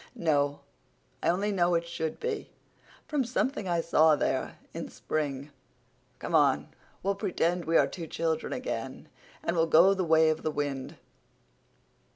"No. 0.15 0.61
I 1.21 1.29
only 1.29 1.51
know 1.51 1.75
it 1.75 1.87
should 1.87 2.19
be, 2.19 2.49
from 3.07 3.23
something 3.23 3.67
I 3.67 3.81
saw 3.81 4.15
there 4.15 4.57
in 4.73 4.89
spring. 4.89 5.51
Come 6.17 6.33
on. 6.33 6.69
We'll 7.03 7.13
pretend 7.13 7.65
we 7.65 7.77
are 7.77 7.85
two 7.85 8.07
children 8.07 8.51
again 8.51 9.09
and 9.43 9.55
we'll 9.55 9.67
go 9.67 9.93
the 9.93 10.03
way 10.03 10.29
of 10.31 10.41
the 10.41 10.49
wind." 10.49 10.97